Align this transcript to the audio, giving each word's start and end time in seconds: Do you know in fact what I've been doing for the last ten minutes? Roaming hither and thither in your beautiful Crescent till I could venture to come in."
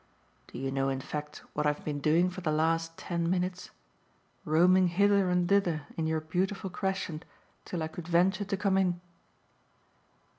Do 0.47 0.57
you 0.57 0.71
know 0.71 0.89
in 0.89 0.99
fact 0.99 1.43
what 1.53 1.67
I've 1.67 1.85
been 1.85 1.99
doing 1.99 2.31
for 2.31 2.41
the 2.41 2.51
last 2.51 2.97
ten 2.97 3.29
minutes? 3.29 3.69
Roaming 4.45 4.87
hither 4.87 5.29
and 5.29 5.47
thither 5.47 5.85
in 5.95 6.07
your 6.07 6.21
beautiful 6.21 6.71
Crescent 6.71 7.23
till 7.65 7.83
I 7.83 7.87
could 7.87 8.07
venture 8.07 8.45
to 8.45 8.57
come 8.57 8.79
in." 8.79 8.99